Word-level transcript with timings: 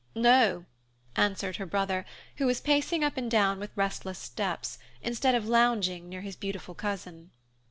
"No," 0.15 0.65
answered 1.15 1.57
her 1.57 1.67
brother, 1.67 2.07
who 2.37 2.47
was 2.47 2.59
pacing 2.59 3.03
up 3.03 3.17
and 3.17 3.29
down 3.29 3.59
with 3.59 3.69
restless 3.75 4.17
steps, 4.17 4.79
instead 5.03 5.35
of 5.35 5.47
lounging 5.47 6.09
near 6.09 6.21
his 6.21 6.35
beautiful 6.35 6.73
cousin. 6.73 7.29